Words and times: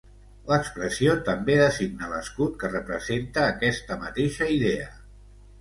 L'expressió 0.51 1.13
també 1.27 1.57
designa 1.59 2.09
l'escut 2.13 2.57
que 2.63 2.71
representa 2.73 3.47
aquesta 3.53 4.03
mateixa 4.07 4.53
idea. 4.59 4.91